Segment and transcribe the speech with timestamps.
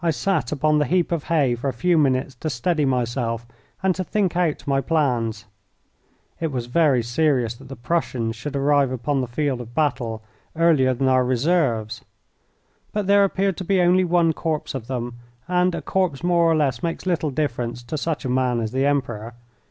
[0.03, 3.45] I sat upon the heap of hay for a few minutes to steady myself
[3.83, 5.45] and to think out my plans.
[6.39, 10.23] It was very serious that the Prussians should arrive upon the field of battle
[10.55, 12.03] earlier than our reserves,
[12.91, 15.17] but there appeared to be only one corps of them,
[15.47, 18.87] and a corps more or less makes little difference to such a man as the
[18.87, 19.35] Emperor.